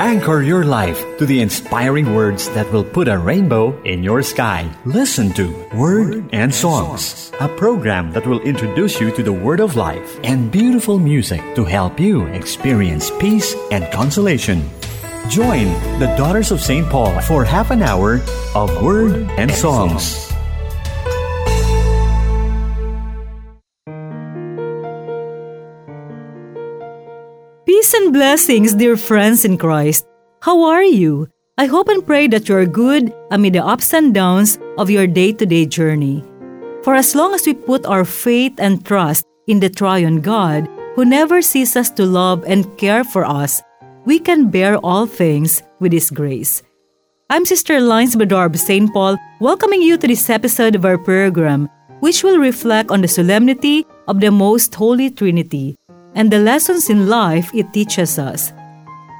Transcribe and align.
Anchor 0.00 0.40
your 0.40 0.64
life 0.64 1.04
to 1.18 1.26
the 1.26 1.42
inspiring 1.42 2.14
words 2.14 2.48
that 2.56 2.72
will 2.72 2.82
put 2.82 3.06
a 3.06 3.18
rainbow 3.18 3.78
in 3.82 4.02
your 4.02 4.22
sky. 4.22 4.64
Listen 4.86 5.30
to 5.34 5.52
Word 5.76 6.24
and 6.32 6.54
Songs, 6.54 7.30
a 7.38 7.46
program 7.46 8.10
that 8.12 8.26
will 8.26 8.40
introduce 8.40 8.98
you 8.98 9.10
to 9.10 9.22
the 9.22 9.30
Word 9.30 9.60
of 9.60 9.76
Life 9.76 10.18
and 10.24 10.50
beautiful 10.50 10.98
music 10.98 11.42
to 11.54 11.66
help 11.66 12.00
you 12.00 12.24
experience 12.28 13.10
peace 13.20 13.54
and 13.70 13.92
consolation. 13.92 14.64
Join 15.28 15.68
the 16.00 16.08
Daughters 16.16 16.50
of 16.50 16.62
St. 16.62 16.88
Paul 16.88 17.20
for 17.20 17.44
half 17.44 17.70
an 17.70 17.82
hour 17.82 18.22
of 18.54 18.72
Word 18.82 19.28
and 19.36 19.52
Songs. 19.52 20.29
Peace 27.80 27.94
and 27.94 28.12
blessings, 28.12 28.74
dear 28.74 28.94
friends 28.94 29.46
in 29.46 29.56
Christ. 29.56 30.04
How 30.42 30.68
are 30.68 30.84
you? 30.84 31.32
I 31.56 31.64
hope 31.64 31.88
and 31.88 32.04
pray 32.04 32.28
that 32.28 32.46
you 32.46 32.54
are 32.60 32.68
good 32.68 33.08
amid 33.30 33.54
the 33.54 33.64
ups 33.64 33.94
and 33.94 34.12
downs 34.12 34.60
of 34.76 34.90
your 34.90 35.06
day 35.06 35.32
to 35.32 35.46
day 35.46 35.64
journey. 35.64 36.22
For 36.84 36.94
as 36.94 37.14
long 37.14 37.32
as 37.32 37.46
we 37.46 37.54
put 37.54 37.88
our 37.88 38.04
faith 38.04 38.52
and 38.60 38.84
trust 38.84 39.24
in 39.48 39.64
the 39.64 39.72
triune 39.72 40.20
God, 40.20 40.68
who 40.92 41.06
never 41.08 41.40
ceases 41.40 41.88
to 41.96 42.04
love 42.04 42.44
and 42.44 42.68
care 42.76 43.02
for 43.02 43.24
us, 43.24 43.62
we 44.04 44.18
can 44.18 44.52
bear 44.52 44.76
all 44.84 45.06
things 45.06 45.62
with 45.80 45.96
His 45.96 46.10
grace. 46.10 46.60
I'm 47.30 47.46
Sister 47.48 47.80
Lines 47.80 48.14
Badorb 48.14 48.60
St. 48.60 48.92
Paul, 48.92 49.16
welcoming 49.40 49.80
you 49.80 49.96
to 49.96 50.06
this 50.06 50.28
episode 50.28 50.76
of 50.76 50.84
our 50.84 50.98
program, 50.98 51.64
which 52.00 52.22
will 52.22 52.36
reflect 52.36 52.90
on 52.90 53.00
the 53.00 53.08
solemnity 53.08 53.86
of 54.06 54.20
the 54.20 54.30
Most 54.30 54.74
Holy 54.74 55.08
Trinity 55.08 55.79
and 56.14 56.30
the 56.30 56.38
lessons 56.38 56.90
in 56.90 57.08
life 57.08 57.50
it 57.54 57.72
teaches 57.72 58.18
us. 58.18 58.52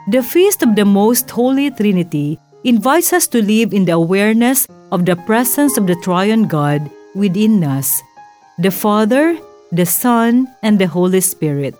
The 0.08 0.22
Feast 0.22 0.62
of 0.62 0.74
the 0.74 0.84
Most 0.84 1.30
Holy 1.30 1.70
Trinity 1.70 2.38
invites 2.64 3.12
us 3.12 3.28
to 3.28 3.42
live 3.42 3.72
in 3.72 3.84
the 3.84 3.92
awareness 3.92 4.66
of 4.90 5.06
the 5.06 5.14
presence 5.14 5.78
of 5.78 5.86
the 5.86 5.94
Triune 6.02 6.48
God 6.48 6.90
within 7.14 7.62
us 7.62 8.02
the 8.58 8.70
Father, 8.70 9.38
the 9.72 9.86
Son, 9.86 10.46
and 10.62 10.78
the 10.78 10.86
Holy 10.86 11.20
Spirit. 11.20 11.74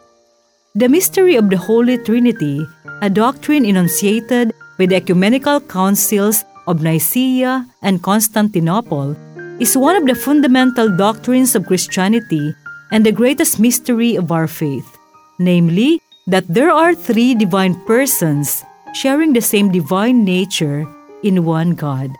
The 0.75 0.89
mystery 0.89 1.37
of 1.37 1.51
the 1.51 1.59
Holy 1.59 1.99
Trinity, 1.99 2.65
a 3.03 3.11
doctrine 3.11 3.67
enunciated 3.67 4.55
by 4.79 4.87
the 4.87 4.97
ecumenical 4.97 5.61
councils 5.61 6.45
of 6.67 6.81
Nicaea 6.81 7.67
and 7.83 8.03
Constantinople, 8.03 9.17
is 9.59 9.77
one 9.77 9.97
of 9.97 10.07
the 10.07 10.15
fundamental 10.15 10.89
doctrines 10.97 11.55
of 11.55 11.67
Christianity 11.67 12.55
and 12.93 13.05
the 13.05 13.13
greatest 13.13 13.61
mystery 13.61 14.17
of 14.17 14.33
our 14.33 14.47
faith 14.47 15.00
namely, 15.41 16.01
that 16.29 16.47
there 16.47 16.71
are 16.71 16.95
three 16.95 17.35
divine 17.35 17.75
persons 17.89 18.63
sharing 18.95 19.33
the 19.33 19.41
same 19.41 19.73
divine 19.73 20.23
nature 20.25 20.87
in 21.25 21.45
one 21.45 21.75
God. 21.75 22.13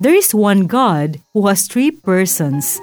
There 0.00 0.14
is 0.14 0.34
one 0.34 0.66
God 0.66 1.20
who 1.32 1.46
has 1.46 1.68
three 1.68 1.90
persons 1.90 2.80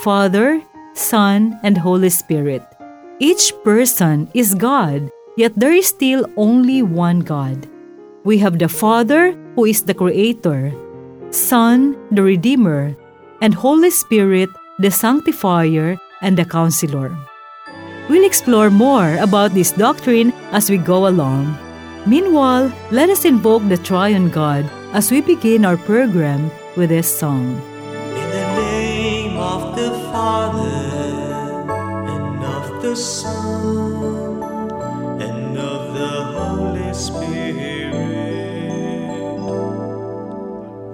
Father, 0.00 0.62
Son, 0.94 1.58
and 1.62 1.76
Holy 1.76 2.10
Spirit. 2.10 2.62
Each 3.18 3.52
person 3.64 4.28
is 4.34 4.54
God, 4.54 5.10
yet 5.36 5.52
there 5.56 5.72
is 5.72 5.88
still 5.88 6.26
only 6.36 6.82
one 6.82 7.20
God. 7.20 7.66
We 8.24 8.38
have 8.38 8.58
the 8.58 8.68
Father, 8.68 9.32
who 9.54 9.64
is 9.64 9.84
the 9.84 9.94
Creator, 9.94 10.74
Son, 11.30 11.96
the 12.10 12.22
Redeemer, 12.22 12.96
and 13.40 13.54
Holy 13.54 13.90
Spirit, 13.90 14.50
the 14.78 14.90
Sanctifier 14.90 15.96
and 16.20 16.36
the 16.36 16.44
Counselor. 16.44 17.16
We'll 18.08 18.24
explore 18.24 18.70
more 18.70 19.16
about 19.18 19.50
this 19.50 19.72
doctrine 19.72 20.32
as 20.52 20.70
we 20.70 20.78
go 20.78 21.08
along. 21.08 21.58
Meanwhile, 22.06 22.72
let 22.92 23.10
us 23.10 23.24
invoke 23.24 23.66
the 23.66 23.76
Triune 23.76 24.30
God 24.30 24.64
as 24.94 25.10
we 25.10 25.20
begin 25.20 25.64
our 25.64 25.76
program 25.76 26.50
with 26.76 26.90
this 26.90 27.10
song. 27.10 27.60
In 28.14 28.30
the 28.30 28.46
name 28.62 29.36
of 29.36 29.74
the 29.74 29.90
Father, 30.14 30.70
and 32.14 32.44
of 32.44 32.80
the 32.80 32.94
Son, 32.94 34.40
and 35.20 35.58
of 35.58 35.94
the 35.98 36.14
Holy 36.38 36.94
Spirit, 36.94 37.90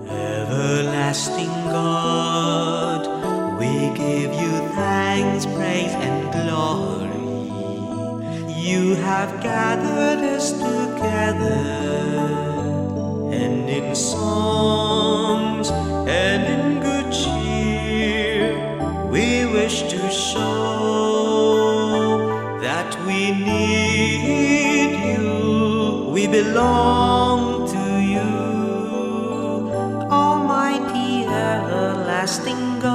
everlasting 0.08 1.52
God, 1.68 3.04
we 3.60 3.92
give 3.92 4.32
you 4.32 4.52
thanks, 4.72 5.44
praise, 5.44 5.92
and 5.92 6.32
glory. 6.32 7.01
You 8.62 8.94
have 8.94 9.42
gathered 9.42 10.22
us 10.36 10.52
together, 10.52 11.64
and 13.32 13.68
in 13.68 13.92
songs 13.96 15.68
and 16.06 16.44
in 16.54 16.80
good 16.80 17.12
cheer, 17.12 18.54
we 19.10 19.46
wish 19.46 19.82
to 19.90 20.08
show 20.10 21.58
that 22.60 22.96
we 23.04 23.32
need 23.32 24.92
you. 25.10 26.08
We 26.12 26.28
belong 26.28 27.66
to 27.66 27.84
you, 28.14 28.30
Almighty 30.08 31.26
everlasting 31.26 32.78
God. 32.78 32.91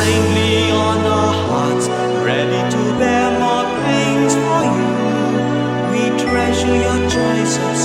Kindly 0.00 0.70
on 0.70 0.98
our 1.04 1.32
hearts, 1.46 1.86
ready 2.24 2.62
to 2.74 2.82
bear 2.98 3.28
more 3.44 3.66
pains 3.84 4.34
for 4.44 4.62
you. 4.76 4.92
We 5.92 6.02
treasure 6.24 6.76
your 6.86 7.00
choice 7.16 7.54
of 7.68 7.76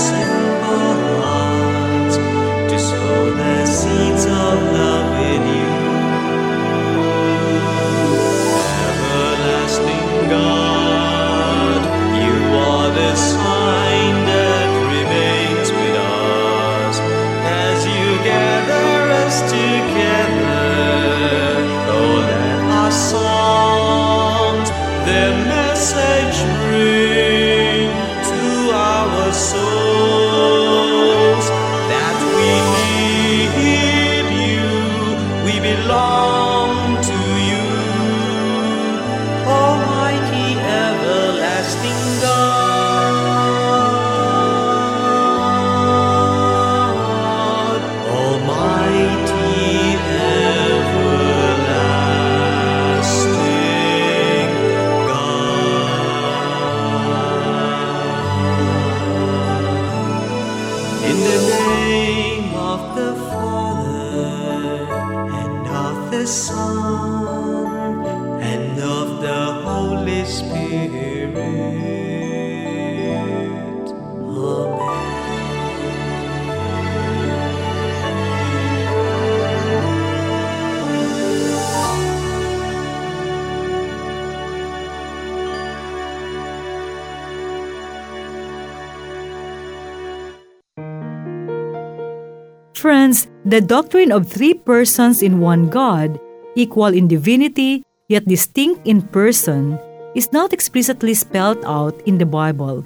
the 93.46 93.62
doctrine 93.62 94.10
of 94.10 94.26
three 94.26 94.54
persons 94.54 95.22
in 95.22 95.38
one 95.38 95.70
God, 95.70 96.18
equal 96.58 96.90
in 96.90 97.06
divinity 97.06 97.86
yet 98.08 98.26
distinct 98.26 98.82
in 98.86 99.00
person, 99.00 99.78
is 100.14 100.32
not 100.32 100.52
explicitly 100.52 101.14
spelled 101.14 101.62
out 101.64 101.94
in 102.06 102.18
the 102.18 102.26
Bible. 102.26 102.84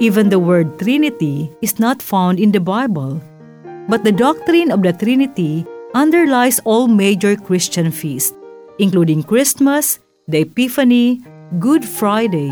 Even 0.00 0.30
the 0.30 0.38
word 0.38 0.78
Trinity 0.78 1.52
is 1.60 1.78
not 1.78 2.00
found 2.00 2.40
in 2.40 2.52
the 2.52 2.60
Bible. 2.60 3.20
But 3.86 4.02
the 4.02 4.12
doctrine 4.12 4.72
of 4.72 4.82
the 4.82 4.92
Trinity 4.92 5.66
underlies 5.94 6.58
all 6.64 6.88
major 6.88 7.36
Christian 7.36 7.90
feasts, 7.92 8.32
including 8.78 9.22
Christmas, 9.22 10.00
the 10.26 10.40
Epiphany, 10.40 11.20
Good 11.58 11.84
Friday, 11.84 12.48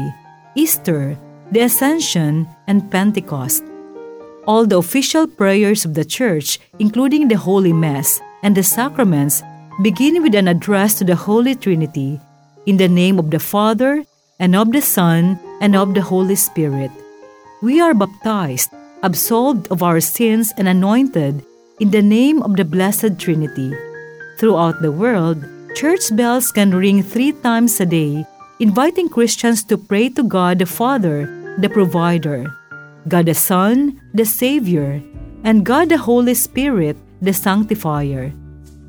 Easter, 0.55 1.17
the 1.53 1.61
Ascension, 1.61 2.49
and 2.69 2.91
Pentecost. 2.91 3.65
All 4.47 4.65
the 4.65 4.79
official 4.79 5.27
prayers 5.27 5.85
of 5.85 5.95
the 5.95 6.05
Church, 6.05 6.59
including 6.79 7.29
the 7.29 7.37
Holy 7.37 7.73
Mass 7.73 8.21
and 8.43 8.57
the 8.57 8.63
sacraments, 8.63 9.43
begin 9.83 10.23
with 10.23 10.35
an 10.35 10.49
address 10.49 10.97
to 10.99 11.05
the 11.05 11.17
Holy 11.17 11.55
Trinity 11.55 12.21
in 12.67 12.77
the 12.77 12.89
name 12.89 13.19
of 13.19 13.31
the 13.31 13.39
Father, 13.39 14.05
and 14.39 14.57
of 14.57 14.73
the 14.73 14.81
Son, 14.81 15.39
and 15.61 15.77
of 15.77 15.93
the 15.93 16.01
Holy 16.01 16.35
Spirit. 16.35 16.91
We 17.63 17.81
are 17.81 17.93
baptized, 17.93 18.73
absolved 19.03 19.69
of 19.69 19.83
our 19.83 20.01
sins, 20.01 20.53
and 20.57 20.69
anointed 20.69 21.45
in 21.79 21.91
the 21.91 22.03
name 22.03 22.43
of 22.43 22.57
the 22.57 22.65
Blessed 22.65 23.19
Trinity. 23.19 23.73
Throughout 24.39 24.81
the 24.81 24.93
world, 24.93 25.45
church 25.75 26.09
bells 26.17 26.53
can 26.53 26.73
ring 26.73 27.03
three 27.03 27.33
times 27.33 27.81
a 27.81 27.87
day, 27.87 28.25
inviting 28.59 29.09
Christians 29.09 29.65
to 29.65 29.77
pray 29.77 30.09
to 30.11 30.23
God 30.23 30.59
the 30.59 30.67
Father, 30.67 31.29
the 31.61 31.69
Provider, 31.69 32.49
God 33.09 33.27
the 33.27 33.35
Son, 33.35 34.01
the 34.13 34.25
Savior, 34.25 35.03
and 35.45 35.65
God 35.65 35.89
the 35.89 35.99
Holy 35.99 36.35
Spirit, 36.35 36.97
the 37.23 37.33
Sanctifier. 37.33 38.33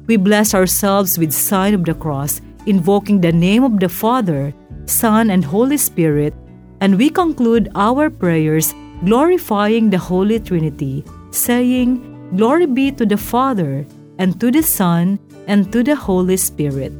We 0.07 0.17
bless 0.17 0.53
ourselves 0.53 1.17
with 1.17 1.31
sign 1.31 1.73
of 1.73 1.85
the 1.85 1.93
cross, 1.93 2.41
invoking 2.65 3.21
the 3.21 3.31
name 3.31 3.63
of 3.63 3.79
the 3.79 3.89
Father, 3.89 4.53
Son, 4.85 5.29
and 5.29 5.45
Holy 5.45 5.77
Spirit, 5.77 6.33
and 6.81 6.97
we 6.97 7.09
conclude 7.09 7.71
our 7.75 8.09
prayers 8.09 8.73
glorifying 9.05 9.89
the 9.89 9.97
Holy 9.97 10.39
Trinity, 10.39 11.05
saying, 11.31 12.01
Glory 12.35 12.65
be 12.65 12.91
to 12.91 13.05
the 13.05 13.17
Father, 13.17 13.85
and 14.17 14.39
to 14.39 14.51
the 14.51 14.63
Son, 14.63 15.19
and 15.47 15.71
to 15.71 15.83
the 15.83 15.95
Holy 15.95 16.37
Spirit. 16.37 16.91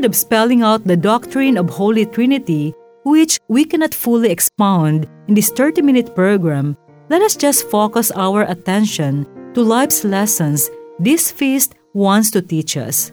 Instead 0.00 0.10
of 0.10 0.16
spelling 0.16 0.62
out 0.62 0.82
the 0.84 0.96
doctrine 0.96 1.58
of 1.58 1.68
Holy 1.68 2.06
Trinity, 2.06 2.72
which 3.04 3.38
we 3.48 3.66
cannot 3.66 3.92
fully 3.92 4.30
expound 4.30 5.06
in 5.28 5.34
this 5.34 5.50
30 5.50 5.82
minute 5.82 6.14
program, 6.14 6.74
let 7.10 7.20
us 7.20 7.36
just 7.36 7.68
focus 7.68 8.10
our 8.16 8.48
attention 8.48 9.28
to 9.52 9.60
life's 9.60 10.02
lessons 10.02 10.70
this 10.98 11.30
feast 11.30 11.74
wants 11.92 12.30
to 12.30 12.40
teach 12.40 12.78
us. 12.78 13.12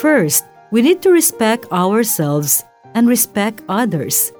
First, 0.00 0.46
we 0.72 0.80
need 0.80 1.02
to 1.02 1.10
respect 1.10 1.70
ourselves 1.72 2.64
and 2.94 3.06
respect 3.06 3.60
others. 3.68 4.32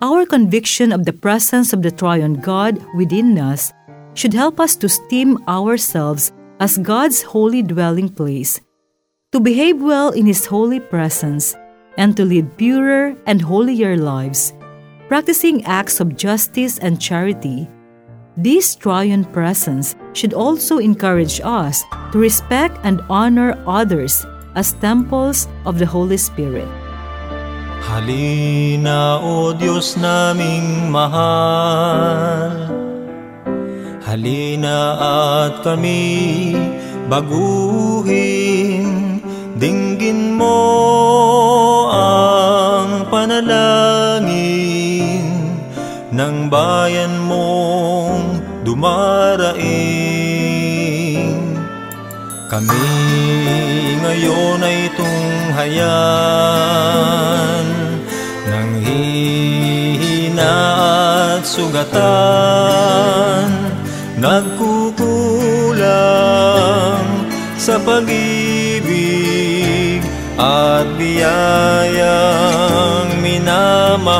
Our 0.00 0.24
conviction 0.24 0.90
of 0.90 1.04
the 1.04 1.12
presence 1.12 1.74
of 1.74 1.82
the 1.82 1.90
Triune 1.90 2.40
God 2.40 2.80
within 2.96 3.38
us 3.38 3.74
should 4.14 4.32
help 4.32 4.58
us 4.58 4.74
to 4.76 4.86
esteem 4.86 5.36
ourselves 5.48 6.32
as 6.60 6.78
God's 6.78 7.20
holy 7.20 7.60
dwelling 7.60 8.08
place, 8.08 8.58
to 9.34 9.42
behave 9.42 9.82
well 9.82 10.14
in 10.14 10.30
His 10.30 10.46
holy 10.46 10.78
presence, 10.78 11.58
and 11.98 12.16
to 12.16 12.24
lead 12.24 12.56
purer 12.56 13.18
and 13.26 13.42
holier 13.42 13.98
lives, 13.98 14.54
practicing 15.10 15.66
acts 15.66 15.98
of 15.98 16.14
justice 16.14 16.78
and 16.78 17.02
charity. 17.02 17.66
This 18.38 18.78
triune 18.78 19.26
presence 19.26 19.98
should 20.14 20.34
also 20.34 20.78
encourage 20.78 21.42
us 21.42 21.82
to 22.14 22.18
respect 22.22 22.78
and 22.86 23.02
honor 23.10 23.58
others 23.66 24.22
as 24.54 24.78
temples 24.78 25.50
of 25.66 25.82
the 25.82 25.86
Holy 25.86 26.16
Spirit. 26.16 26.70
Halina 27.82 29.18
o 29.18 29.50
Diyos 29.50 29.98
naming 29.98 30.94
mahal 30.94 32.54
Halina 33.98 34.78
at 34.94 35.66
kami 35.66 36.54
baguhin 37.10 39.03
Dinggin 39.54 40.34
mo 40.34 40.58
ang 41.86 43.06
panalangin 43.06 44.34
Ng 46.10 46.50
bayan 46.50 47.22
mong 47.22 48.42
dumaraing. 48.66 49.62
Kami 52.50 52.90
ngayon 54.02 54.58
ay 54.58 54.90
tunghayan 54.98 55.86
Ng 58.50 58.70
hihina 58.82 60.54
at 61.38 61.46
sugatan. 61.46 62.10
Nagkukulang 64.18 64.98
sa 67.54 67.78
pag-ibig 67.78 68.53
at 70.38 70.86
biyayang 70.98 72.02
minamahal 73.22 74.18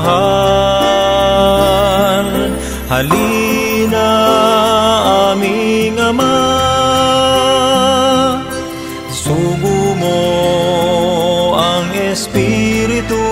Halina 2.86 4.10
aming 5.34 5.98
Ama 5.98 6.38
Sugo 9.10 9.98
mo 9.98 10.22
ang 11.58 11.90
Espiritu 11.90 13.26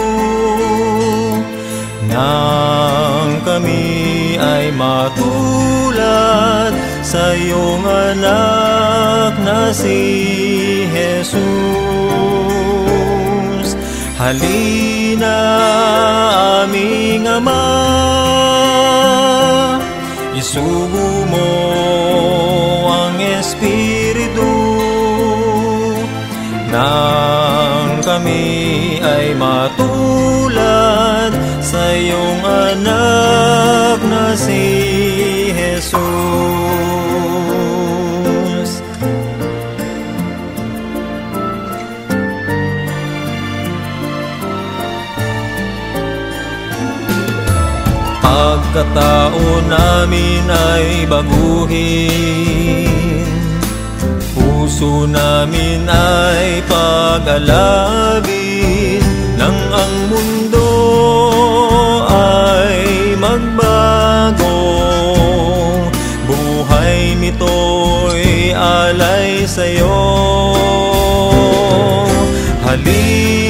Nang 2.11 3.47
kami 3.47 4.35
ay 4.43 4.75
matulad 4.75 6.75
sa 7.07 7.31
iyong 7.37 7.85
anak 7.87 9.39
na 9.47 9.71
si 9.71 10.03
Jesus. 10.91 12.52
Halina 14.19 15.37
aming 16.63 17.27
Ama, 17.27 17.65
isugo 20.37 21.09
mo 21.33 21.51
ang 22.93 23.17
Espiritu. 23.19 24.53
Nang 26.73 28.01
kami 28.01 28.97
ay 29.01 29.37
matulad 29.37 31.33
sa 31.61 31.83
iyong 31.93 32.41
anak 32.45 33.99
na 34.09 34.33
si 34.37 34.72
Pagkatao 48.93 49.65
namin 49.73 50.45
ay 50.53 51.09
baguhin. 51.09 52.93
Puso 54.37 55.09
namin 55.09 55.89
ay 55.89 56.61
pag-alabin 56.69 57.41
Nang 59.41 59.57
ang 59.73 60.13
mundo 60.13 60.69
ay 62.05 63.17
magbago. 63.17 64.61
Buhay 66.29 67.17
nito'y 67.17 68.53
alay 68.53 69.49
sa'yo. 69.49 70.05
Halina 72.61 73.42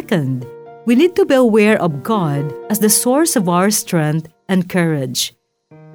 Second, 0.00 0.46
we 0.86 0.94
need 0.94 1.14
to 1.16 1.26
be 1.26 1.34
aware 1.34 1.76
of 1.76 2.02
God 2.02 2.54
as 2.70 2.78
the 2.78 2.88
source 2.88 3.36
of 3.36 3.50
our 3.50 3.70
strength 3.70 4.32
and 4.48 4.66
courage. 4.66 5.34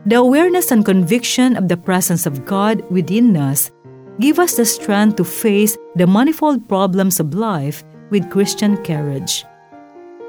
The 0.05 0.17
awareness 0.17 0.69
and 0.69 0.85
conviction 0.85 1.57
of 1.57 1.69
the 1.69 1.75
presence 1.75 2.27
of 2.27 2.45
God 2.45 2.85
within 2.91 3.35
us 3.35 3.71
give 4.19 4.37
us 4.37 4.57
the 4.57 4.65
strength 4.65 5.15
to 5.15 5.23
face 5.23 5.75
the 5.95 6.05
manifold 6.05 6.69
problems 6.69 7.19
of 7.19 7.33
life 7.33 7.83
with 8.11 8.29
Christian 8.29 8.77
courage. 8.85 9.43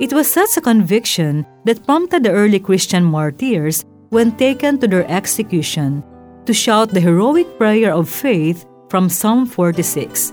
It 0.01 0.15
was 0.15 0.33
such 0.33 0.57
a 0.57 0.65
conviction 0.65 1.45
that 1.67 1.85
prompted 1.85 2.25
the 2.25 2.33
early 2.33 2.59
Christian 2.59 3.05
martyrs, 3.05 3.85
when 4.09 4.39
taken 4.39 4.79
to 4.79 4.89
their 4.89 5.05
execution, 5.05 6.03
to 6.47 6.55
shout 6.55 6.89
the 6.89 7.05
heroic 7.05 7.59
prayer 7.59 7.93
of 7.93 8.09
faith 8.09 8.65
from 8.89 9.11
Psalm 9.11 9.45
46 9.45 10.33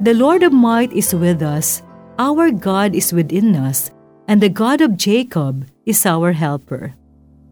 The 0.00 0.14
Lord 0.14 0.44
of 0.44 0.52
might 0.52 0.92
is 0.92 1.12
with 1.12 1.42
us, 1.42 1.82
our 2.18 2.50
God 2.50 2.94
is 2.94 3.12
within 3.12 3.54
us, 3.54 3.90
and 4.26 4.42
the 4.42 4.48
God 4.50 4.80
of 4.80 4.96
Jacob 4.96 5.66
is 5.86 6.04
our 6.04 6.32
helper. 6.32 6.94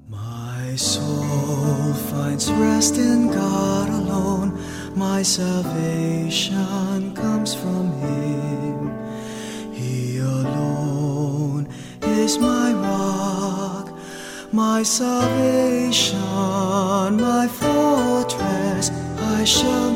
My 0.08 0.74
soul 0.74 1.94
finds 2.10 2.50
rest 2.52 2.98
in 2.98 3.30
God 3.30 3.88
alone. 3.88 4.58
My 4.96 5.22
salvation 5.22 7.14
comes 7.14 7.54
from 7.54 7.92
Him. 8.02 8.90
He 9.72 10.18
alone 10.18 11.68
is 12.02 12.36
my 12.38 12.72
rock, 12.74 13.96
my 14.52 14.82
salvation, 14.82 16.18
my 17.22 17.46
fortress. 17.46 18.90
I 19.18 19.44
shall 19.44 19.95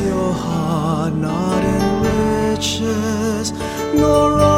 your 0.00 0.32
heart 0.32 1.14
not 1.14 1.62
in 1.62 1.84
riches, 2.02 3.52
nor 3.94 4.53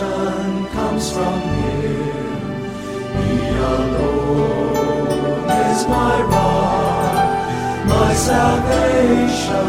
salvation 0.00 0.66
comes 0.72 1.12
from 1.12 1.40
Him. 1.40 2.52
He 3.20 3.36
alone 3.74 5.50
is 5.68 5.80
my 5.88 6.16
rock, 6.32 7.28
my 7.86 8.12
salvation, 8.14 9.66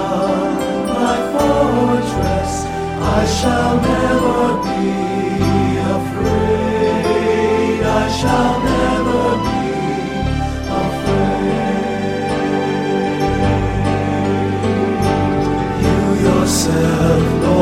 my 0.99 1.17
fortress. 1.33 2.53
I 3.17 3.21
shall 3.37 3.75
never 3.91 4.41
be 4.67 4.89
afraid. 5.97 7.79
I 7.83 8.05
shall 8.19 8.55
never 8.71 9.23
be 9.47 9.61
afraid. 10.83 11.81
You 15.83 15.99
yourself, 16.27 17.23
Lord, 17.43 17.60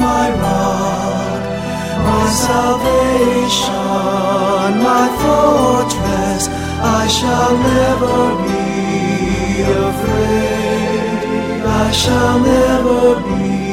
my 0.00 0.24
rock, 0.42 1.42
my 2.08 2.26
salvation, 2.46 3.74
my 4.88 5.06
fortress. 5.22 6.42
I 6.82 7.06
shall 7.16 7.52
never 7.70 8.18
be 8.46 9.62
afraid. 9.88 11.20
I 11.82 11.90
shall 11.92 12.36
never 12.40 13.20
be 13.28 13.69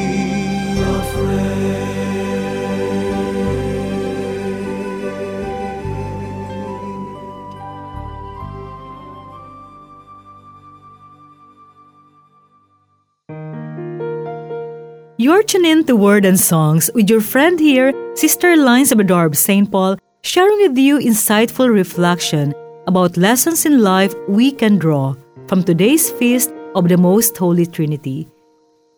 You're 15.27 15.43
tuned 15.43 15.65
in 15.65 15.83
to 15.87 15.95
Word 15.97 16.23
and 16.23 16.39
Songs 16.39 16.89
with 16.95 17.09
your 17.09 17.19
friend 17.19 17.59
here, 17.59 17.91
Sister 18.15 18.55
Lines 18.55 18.93
of 18.93 19.01
Adorb 19.01 19.35
St. 19.35 19.69
Paul, 19.69 19.97
sharing 20.23 20.55
with 20.61 20.77
you 20.77 20.99
insightful 20.99 21.67
reflection 21.67 22.55
about 22.87 23.17
lessons 23.17 23.65
in 23.65 23.83
life 23.83 24.15
we 24.29 24.53
can 24.53 24.77
draw 24.77 25.15
from 25.47 25.65
today's 25.65 26.09
feast 26.11 26.53
of 26.75 26.87
the 26.87 26.95
Most 26.95 27.35
Holy 27.35 27.65
Trinity. 27.65 28.29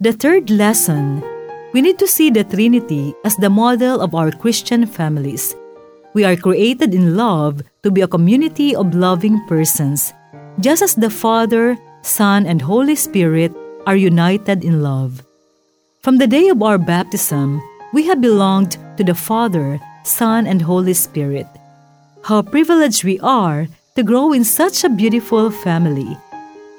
The 0.01 0.13
third 0.13 0.51
lesson 0.51 1.25
we 1.73 1.81
need 1.81 1.97
to 1.97 2.05
see 2.05 2.29
the 2.29 2.43
Trinity 2.43 3.15
as 3.25 3.35
the 3.37 3.49
model 3.49 3.99
of 3.99 4.13
our 4.13 4.29
Christian 4.29 4.85
families. 4.85 5.55
We 6.13 6.25
are 6.25 6.35
created 6.35 6.93
in 6.93 7.17
love 7.17 7.63
to 7.81 7.89
be 7.89 8.01
a 8.01 8.07
community 8.07 8.75
of 8.75 8.93
loving 8.93 9.41
persons, 9.47 10.13
just 10.59 10.83
as 10.83 10.93
the 10.93 11.09
Father, 11.09 11.75
Son, 12.03 12.45
and 12.45 12.61
Holy 12.61 12.93
Spirit 12.93 13.51
are 13.87 13.97
united 13.97 14.63
in 14.63 14.83
love. 14.83 15.25
From 16.01 16.17
the 16.17 16.27
day 16.27 16.47
of 16.47 16.63
our 16.63 16.77
baptism, 16.77 17.61
we 17.91 18.07
have 18.07 18.21
belonged 18.21 18.77
to 18.95 19.03
the 19.03 19.13
Father, 19.13 19.77
Son, 20.05 20.47
and 20.47 20.61
Holy 20.61 20.93
Spirit. 20.93 21.45
How 22.23 22.41
privileged 22.41 23.03
we 23.03 23.19
are 23.19 23.67
to 23.97 24.03
grow 24.03 24.31
in 24.31 24.45
such 24.45 24.85
a 24.85 24.89
beautiful 24.89 25.51
family. 25.51 26.15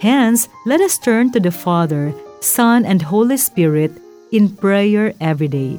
Hence, 0.01 0.49
let 0.65 0.81
us 0.81 0.97
turn 0.97 1.33
to 1.33 1.41
the 1.41 1.51
Father, 1.51 2.15
Son, 2.41 2.87
and 2.87 3.03
Holy 3.03 3.37
Spirit 3.37 3.93
in 4.33 4.57
prayer 4.57 5.13
every 5.21 5.49
day. 5.49 5.79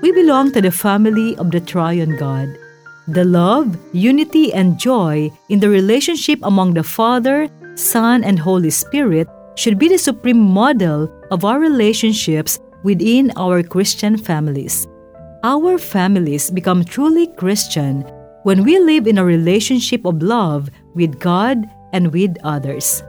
We 0.00 0.12
belong 0.12 0.52
to 0.52 0.62
the 0.62 0.72
family 0.72 1.36
of 1.36 1.50
the 1.50 1.60
Triune 1.60 2.16
God. 2.16 2.48
The 3.08 3.28
love, 3.28 3.76
unity, 3.92 4.54
and 4.54 4.80
joy 4.80 5.30
in 5.50 5.60
the 5.60 5.68
relationship 5.68 6.40
among 6.42 6.72
the 6.72 6.84
Father, 6.84 7.50
Son, 7.74 8.24
and 8.24 8.38
Holy 8.38 8.70
Spirit 8.70 9.28
should 9.54 9.78
be 9.78 9.88
the 9.88 9.98
supreme 9.98 10.40
model 10.40 11.12
of 11.30 11.44
our 11.44 11.60
relationships 11.60 12.58
within 12.82 13.32
our 13.36 13.62
Christian 13.62 14.16
families. 14.16 14.86
Our 15.42 15.78
families 15.78 16.50
become 16.50 16.84
truly 16.84 17.26
Christian 17.26 18.02
when 18.42 18.64
we 18.64 18.78
live 18.78 19.06
in 19.06 19.18
a 19.18 19.24
relationship 19.24 20.04
of 20.04 20.22
love 20.22 20.70
with 20.94 21.18
God 21.18 21.64
and 21.92 22.12
with 22.12 22.36
others. 22.44 23.02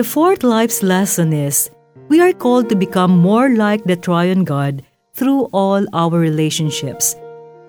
The 0.00 0.08
fourth 0.08 0.42
life's 0.42 0.82
lesson 0.82 1.30
is 1.34 1.68
we 2.08 2.22
are 2.22 2.32
called 2.32 2.70
to 2.70 2.74
become 2.74 3.18
more 3.18 3.50
like 3.50 3.84
the 3.84 3.96
triune 3.96 4.44
God 4.44 4.80
through 5.12 5.52
all 5.52 5.84
our 5.92 6.18
relationships. 6.18 7.14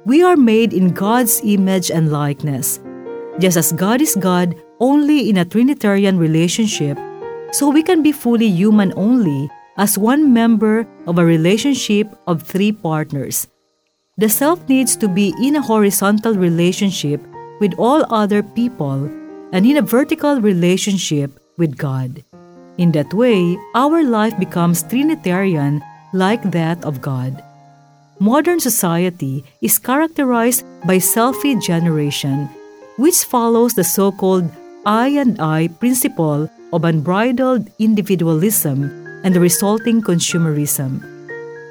We 0.05 0.23
are 0.23 0.37
made 0.37 0.71
in 0.71 0.93
God's 0.93 1.41
image 1.43 1.91
and 1.91 2.09
likeness. 2.09 2.79
Just 3.39 3.57
as 3.57 3.73
God 3.73 3.99
is 3.99 4.15
God 4.15 4.55
only 4.79 5.29
in 5.29 5.43
a 5.43 5.43
Trinitarian 5.43 6.17
relationship, 6.17 6.97
so 7.51 7.67
we 7.67 7.83
can 7.83 8.01
be 8.01 8.13
fully 8.13 8.47
human 8.47 8.93
only 8.95 9.51
as 9.75 9.97
one 9.97 10.31
member 10.31 10.87
of 11.07 11.19
a 11.19 11.25
relationship 11.25 12.15
of 12.27 12.43
three 12.43 12.71
partners. 12.71 13.45
The 14.15 14.29
self 14.29 14.69
needs 14.69 14.95
to 15.03 15.09
be 15.09 15.35
in 15.43 15.57
a 15.57 15.61
horizontal 15.61 16.35
relationship 16.35 17.19
with 17.59 17.75
all 17.77 18.05
other 18.07 18.41
people 18.41 19.11
and 19.51 19.65
in 19.65 19.75
a 19.75 19.81
vertical 19.81 20.39
relationship 20.39 21.40
with 21.57 21.77
God. 21.77 22.23
In 22.77 22.91
that 22.93 23.13
way, 23.13 23.57
our 23.75 24.03
life 24.03 24.37
becomes 24.39 24.83
Trinitarian 24.83 25.81
like 26.13 26.41
that 26.51 26.83
of 26.83 27.01
God. 27.01 27.43
Modern 28.19 28.59
society 28.59 29.43
is 29.61 29.79
characterized 29.79 30.63
by 30.85 30.97
selfie 30.97 31.61
generation, 31.61 32.49
which 32.97 33.25
follows 33.25 33.73
the 33.73 33.83
so 33.83 34.11
called 34.11 34.49
I 34.85 35.09
and 35.17 35.41
I 35.41 35.67
principle 35.67 36.49
of 36.73 36.85
unbridled 36.85 37.69
individualism 37.79 38.89
and 39.23 39.33
the 39.33 39.39
resulting 39.39 40.01
consumerism. 40.01 41.01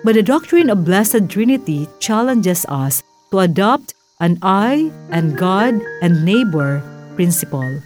But 0.04 0.14
the 0.14 0.22
doctrine 0.22 0.70
of 0.70 0.84
Blessed 0.84 1.28
Trinity 1.28 1.88
challenges 1.98 2.66
us 2.68 3.02
to 3.30 3.40
adopt 3.40 3.94
an 4.20 4.38
I 4.42 4.90
and 5.10 5.36
God 5.36 5.80
and 6.02 6.24
neighbor 6.24 6.82
principle. 7.14 7.80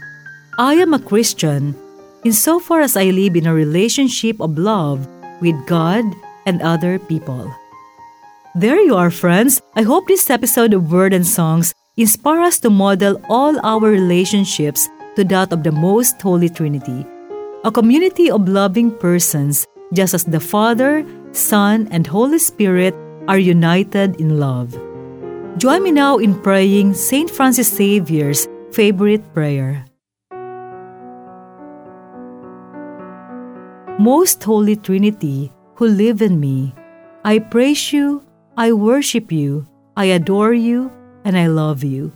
I 0.59 0.75
am 0.75 0.95
a 0.95 0.99
Christian 1.03 1.75
insofar 2.25 2.81
as 2.81 2.97
I 2.97 3.13
live 3.13 3.37
in 3.37 3.47
a 3.47 3.55
relationship 3.55 4.41
of 4.41 4.59
love 4.59 5.07
with 5.41 5.55
God 5.67 6.05
and 6.47 6.61
other 6.63 6.99
people. 6.99 7.53
There 8.55 8.81
you 8.81 8.95
are, 8.95 9.11
friends. 9.11 9.61
I 9.77 9.83
hope 9.83 10.07
this 10.07 10.31
episode 10.31 10.75
of 10.75 10.91
Word 10.91 11.13
and 11.13 11.27
Songs 11.27 11.75
inspire 11.97 12.41
us 12.41 12.59
to 12.61 12.71
model 12.71 13.21
all 13.29 13.59
our 13.67 13.91
relationships 13.91 14.89
to 15.17 15.25
that 15.25 15.53
of 15.53 15.63
the 15.63 15.73
Most 15.73 16.21
Holy 16.23 16.49
Trinity, 16.49 17.07
a 17.65 17.71
community 17.71 18.31
of 18.31 18.49
loving 18.49 18.91
persons, 18.91 19.67
just 19.93 20.15
as 20.15 20.25
the 20.25 20.41
Father, 20.41 21.05
Son, 21.33 21.89
and 21.91 22.07
Holy 22.07 22.39
Spirit 22.39 22.95
are 23.29 23.39
united 23.39 24.21
in 24.21 24.39
love. 24.39 24.75
Join 25.59 25.83
me 25.83 25.93
now 25.93 26.19
in 26.19 26.35
praying 26.43 26.95
St. 26.95 27.31
Francis 27.31 27.75
Xavier's 27.75 28.49
favorite 28.73 29.23
prayer. 29.35 29.85
Most 33.99 34.43
Holy 34.43 34.75
Trinity, 34.75 35.53
who 35.77 35.87
live 35.87 36.21
in 36.21 36.41
me, 36.41 36.75
I 37.25 37.39
praise 37.39 37.93
you, 37.93 38.27
I 38.57 38.73
worship 38.73 39.31
you, 39.31 39.69
I 39.97 40.07
adore 40.19 40.53
you, 40.53 40.91
and 41.25 41.39
I 41.39 41.47
love 41.47 41.85
you. 41.85 42.11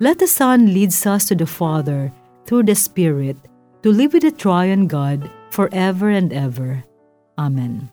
Let 0.00 0.18
the 0.18 0.26
Son 0.26 0.74
leads 0.74 1.06
us 1.06 1.26
to 1.26 1.36
the 1.36 1.46
Father 1.46 2.12
through 2.44 2.64
the 2.64 2.74
Spirit 2.74 3.36
to 3.84 3.92
live 3.92 4.14
with 4.14 4.22
the 4.22 4.32
Triune 4.32 4.88
God 4.88 5.30
forever 5.50 6.10
and 6.10 6.32
ever. 6.32 6.82
Amen. 7.38 7.92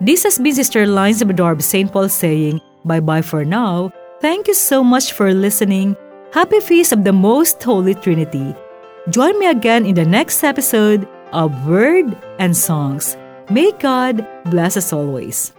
This 0.00 0.22
has 0.22 0.38
been 0.38 0.54
Sister 0.54 0.86
Lines 0.86 1.22
of 1.22 1.60
St. 1.60 1.90
Paul 1.90 2.08
saying 2.08 2.60
bye 2.84 3.00
bye 3.00 3.22
for 3.22 3.44
now. 3.44 3.90
Thank 4.20 4.46
you 4.46 4.54
so 4.54 4.84
much 4.84 5.10
for 5.10 5.34
listening. 5.34 5.96
Happy 6.32 6.60
Feast 6.60 6.92
of 6.92 7.04
the 7.04 7.12
Most 7.12 7.62
Holy 7.62 7.94
Trinity. 7.94 8.54
Join 9.10 9.38
me 9.38 9.46
again 9.46 9.86
in 9.86 9.94
the 9.94 10.04
next 10.04 10.42
episode 10.42 11.08
of 11.32 11.66
Word 11.66 12.16
and 12.38 12.54
Songs. 12.56 13.16
May 13.48 13.72
God 13.78 14.26
bless 14.46 14.76
us 14.76 14.92
always. 14.92 15.52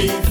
Holy 0.00 0.29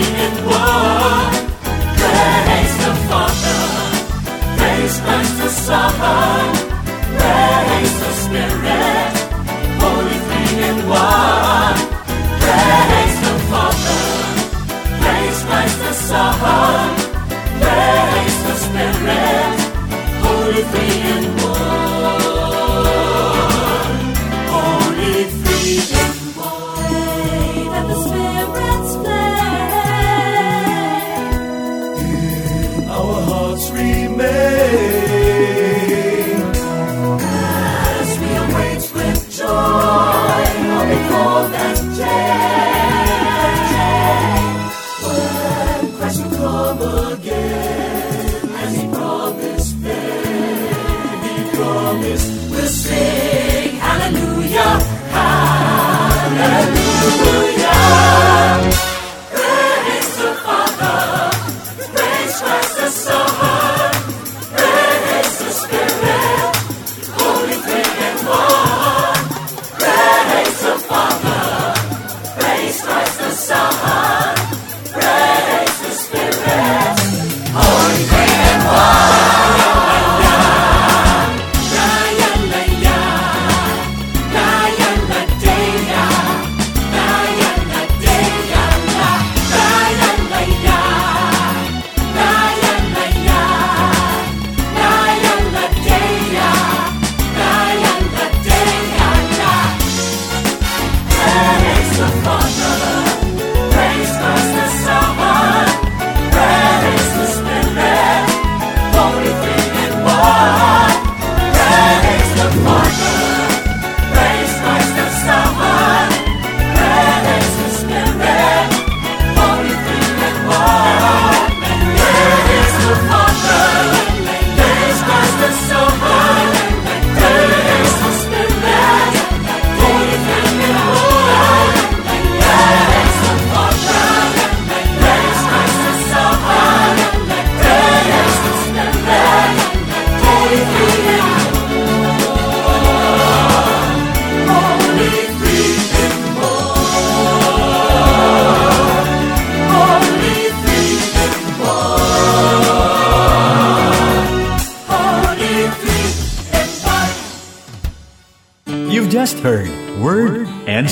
and 0.00 0.46
one. 0.46 0.67
all 41.38 41.48
that 41.50 41.77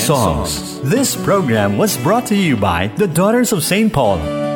songs. 0.07 0.79
This 0.79 1.17
program 1.17 1.77
was 1.77 1.97
brought 1.97 2.27
to 2.27 2.35
you 2.35 2.55
by 2.55 2.87
the 2.95 3.07
Daughters 3.07 3.51
of 3.51 3.61
St. 3.61 3.91
Paul. 3.91 4.46